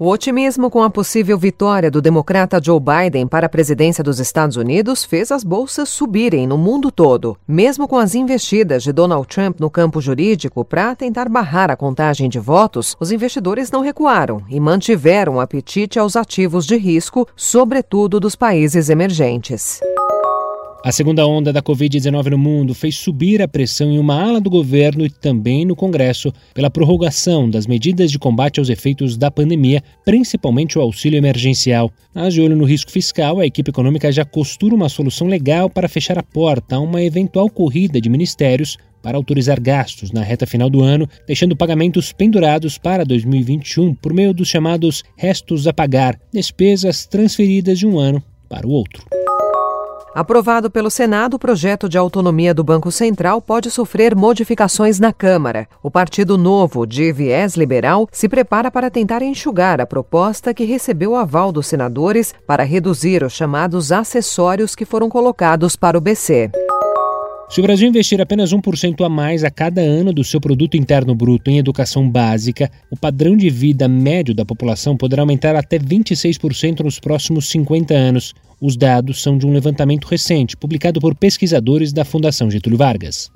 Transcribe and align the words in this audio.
O 0.00 0.10
otimismo 0.10 0.70
com 0.70 0.80
a 0.80 0.88
possível 0.88 1.36
vitória 1.36 1.90
do 1.90 2.00
democrata 2.00 2.60
Joe 2.62 2.78
Biden 2.78 3.26
para 3.26 3.46
a 3.46 3.48
presidência 3.48 4.04
dos 4.04 4.20
Estados 4.20 4.56
Unidos 4.56 5.04
fez 5.04 5.32
as 5.32 5.42
bolsas 5.42 5.88
subirem 5.88 6.46
no 6.46 6.56
mundo 6.56 6.92
todo, 6.92 7.36
mesmo 7.48 7.88
com 7.88 7.96
as 7.96 8.14
investidas 8.14 8.84
de 8.84 8.92
Donald 8.92 9.26
Trump 9.26 9.58
no 9.58 9.68
campo 9.68 10.00
jurídico 10.00 10.64
para 10.64 10.94
tentar 10.94 11.28
barrar 11.28 11.68
a 11.68 11.76
contagem 11.76 12.28
de 12.28 12.38
votos. 12.38 12.96
Os 13.00 13.10
investidores 13.10 13.72
não 13.72 13.80
recuaram 13.80 14.40
e 14.48 14.60
mantiveram 14.60 15.34
o 15.34 15.40
apetite 15.40 15.98
aos 15.98 16.14
ativos 16.14 16.64
de 16.64 16.76
risco, 16.76 17.26
sobretudo 17.34 18.20
dos 18.20 18.36
países 18.36 18.90
emergentes. 18.90 19.80
A 20.84 20.92
segunda 20.92 21.26
onda 21.26 21.52
da 21.52 21.60
Covid-19 21.60 22.30
no 22.30 22.38
mundo 22.38 22.72
fez 22.72 22.94
subir 22.94 23.42
a 23.42 23.48
pressão 23.48 23.90
em 23.90 23.98
uma 23.98 24.14
ala 24.14 24.40
do 24.40 24.48
governo 24.48 25.04
e 25.04 25.10
também 25.10 25.64
no 25.64 25.74
Congresso 25.74 26.32
pela 26.54 26.70
prorrogação 26.70 27.50
das 27.50 27.66
medidas 27.66 28.12
de 28.12 28.18
combate 28.18 28.60
aos 28.60 28.68
efeitos 28.68 29.16
da 29.16 29.28
pandemia, 29.28 29.82
principalmente 30.04 30.78
o 30.78 30.80
auxílio 30.80 31.18
emergencial. 31.18 31.90
Mas 32.14 32.32
de 32.32 32.40
olho 32.40 32.54
no 32.54 32.64
risco 32.64 32.92
fiscal, 32.92 33.40
a 33.40 33.46
equipe 33.46 33.70
econômica 33.70 34.12
já 34.12 34.24
costura 34.24 34.72
uma 34.72 34.88
solução 34.88 35.26
legal 35.26 35.68
para 35.68 35.88
fechar 35.88 36.16
a 36.16 36.22
porta 36.22 36.76
a 36.76 36.80
uma 36.80 37.02
eventual 37.02 37.50
corrida 37.50 38.00
de 38.00 38.08
ministérios 38.08 38.78
para 39.02 39.16
autorizar 39.16 39.60
gastos 39.60 40.12
na 40.12 40.22
reta 40.22 40.46
final 40.46 40.70
do 40.70 40.80
ano, 40.80 41.08
deixando 41.26 41.56
pagamentos 41.56 42.12
pendurados 42.12 42.78
para 42.78 43.04
2021 43.04 43.96
por 43.96 44.14
meio 44.14 44.32
dos 44.32 44.46
chamados 44.46 45.02
restos 45.16 45.66
a 45.66 45.72
pagar, 45.72 46.16
despesas 46.32 47.04
transferidas 47.04 47.80
de 47.80 47.86
um 47.86 47.98
ano 47.98 48.22
para 48.48 48.66
o 48.66 48.70
outro. 48.70 49.04
Aprovado 50.18 50.68
pelo 50.68 50.90
Senado, 50.90 51.34
o 51.34 51.38
projeto 51.38 51.88
de 51.88 51.96
autonomia 51.96 52.52
do 52.52 52.64
Banco 52.64 52.90
Central 52.90 53.40
pode 53.40 53.70
sofrer 53.70 54.16
modificações 54.16 54.98
na 54.98 55.12
Câmara. 55.12 55.68
O 55.80 55.92
Partido 55.92 56.36
Novo, 56.36 56.84
de 56.84 57.12
viés 57.12 57.54
liberal, 57.54 58.08
se 58.10 58.28
prepara 58.28 58.68
para 58.68 58.90
tentar 58.90 59.22
enxugar 59.22 59.80
a 59.80 59.86
proposta 59.86 60.52
que 60.52 60.64
recebeu 60.64 61.12
o 61.12 61.14
aval 61.14 61.52
dos 61.52 61.68
senadores 61.68 62.34
para 62.44 62.64
reduzir 62.64 63.22
os 63.22 63.32
chamados 63.32 63.92
acessórios 63.92 64.74
que 64.74 64.84
foram 64.84 65.08
colocados 65.08 65.76
para 65.76 65.96
o 65.96 66.00
BC. 66.00 66.50
Se 67.50 67.60
o 67.60 67.62
Brasil 67.62 67.88
investir 67.88 68.20
apenas 68.20 68.52
1% 68.52 69.04
a 69.04 69.08
mais 69.08 69.42
a 69.42 69.50
cada 69.50 69.80
ano 69.80 70.12
do 70.12 70.22
seu 70.22 70.38
produto 70.38 70.76
interno 70.76 71.14
bruto 71.14 71.50
em 71.50 71.56
educação 71.56 72.08
básica, 72.08 72.70
o 72.90 72.96
padrão 72.96 73.34
de 73.36 73.48
vida 73.48 73.88
médio 73.88 74.34
da 74.34 74.44
população 74.44 74.94
poderá 74.94 75.22
aumentar 75.22 75.56
até 75.56 75.78
26% 75.78 76.80
nos 76.80 77.00
próximos 77.00 77.48
50 77.48 77.94
anos. 77.94 78.34
Os 78.60 78.76
dados 78.76 79.22
são 79.22 79.38
de 79.38 79.46
um 79.46 79.52
levantamento 79.52 80.04
recente, 80.04 80.58
publicado 80.58 81.00
por 81.00 81.14
pesquisadores 81.14 81.90
da 81.90 82.04
Fundação 82.04 82.50
Getúlio 82.50 82.76
Vargas. 82.76 83.30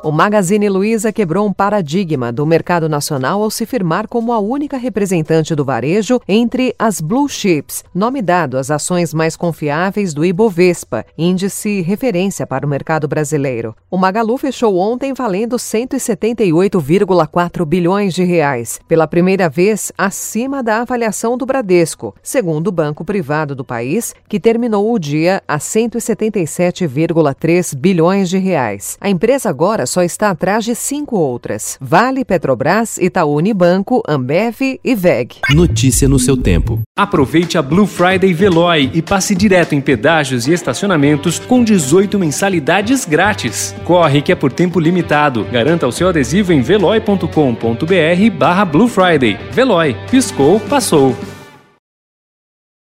O 0.00 0.12
Magazine 0.12 0.68
Luiza 0.68 1.12
quebrou 1.12 1.44
um 1.44 1.52
paradigma 1.52 2.30
do 2.30 2.46
mercado 2.46 2.88
nacional 2.88 3.42
ao 3.42 3.50
se 3.50 3.66
firmar 3.66 4.06
como 4.06 4.32
a 4.32 4.38
única 4.38 4.76
representante 4.76 5.56
do 5.56 5.64
varejo 5.64 6.20
entre 6.28 6.72
as 6.78 7.00
blue 7.00 7.28
chips, 7.28 7.82
nome 7.92 8.22
dado 8.22 8.56
às 8.56 8.70
ações 8.70 9.12
mais 9.12 9.34
confiáveis 9.34 10.14
do 10.14 10.24
Ibovespa, 10.24 11.04
índice 11.18 11.80
referência 11.80 12.46
para 12.46 12.64
o 12.64 12.68
mercado 12.68 13.08
brasileiro. 13.08 13.74
O 13.90 13.98
Magalu 13.98 14.38
fechou 14.38 14.76
ontem 14.76 15.12
valendo 15.12 15.56
178,4 15.56 17.64
bilhões 17.64 18.14
de 18.14 18.22
reais, 18.22 18.78
pela 18.86 19.08
primeira 19.08 19.48
vez 19.48 19.90
acima 19.98 20.62
da 20.62 20.82
avaliação 20.82 21.36
do 21.36 21.44
Bradesco, 21.44 22.14
segundo 22.22 22.68
o 22.68 22.72
banco 22.72 23.04
privado 23.04 23.52
do 23.52 23.64
país, 23.64 24.14
que 24.28 24.38
terminou 24.38 24.94
o 24.94 24.98
dia 24.98 25.42
a 25.48 25.58
177,3 25.58 27.74
bilhões 27.74 28.30
de 28.30 28.38
reais. 28.38 28.96
A 29.00 29.10
empresa 29.10 29.50
agora 29.50 29.87
só 29.88 30.02
está 30.02 30.30
atrás 30.30 30.64
de 30.64 30.74
cinco 30.74 31.16
outras: 31.16 31.76
Vale, 31.80 32.24
Petrobras, 32.24 32.98
Itaú 32.98 33.36
Unibanco, 33.36 34.02
Ambev 34.06 34.78
e 34.84 34.94
VEG. 34.94 35.36
Notícia 35.50 36.08
no 36.08 36.18
seu 36.18 36.36
tempo. 36.36 36.80
Aproveite 36.96 37.58
a 37.58 37.62
Blue 37.62 37.86
Friday 37.86 38.32
Veloy 38.32 38.90
e 38.94 39.02
passe 39.02 39.34
direto 39.34 39.74
em 39.74 39.80
pedágios 39.80 40.46
e 40.46 40.52
estacionamentos 40.52 41.38
com 41.38 41.64
18 41.64 42.18
mensalidades 42.18 43.04
grátis. 43.04 43.74
Corre 43.84 44.22
que 44.22 44.32
é 44.32 44.34
por 44.34 44.52
tempo 44.52 44.78
limitado. 44.78 45.44
Garanta 45.44 45.86
o 45.86 45.92
seu 45.92 46.08
adesivo 46.08 46.52
em 46.52 46.60
veloy.com.br 46.60 48.36
barra 48.38 48.64
Blue 48.64 48.88
Friday. 48.88 49.38
Veloy. 49.52 49.96
Piscou, 50.10 50.60
passou. 50.60 51.16